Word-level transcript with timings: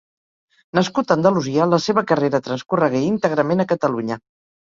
Nascut 0.77 1.13
a 1.13 1.17
Andalusia, 1.19 1.67
la 1.73 1.79
seva 1.89 2.03
carrera 2.13 2.41
transcorregué 2.49 3.03
íntegrament 3.11 3.63
a 3.67 3.71
Catalunya. 3.75 4.21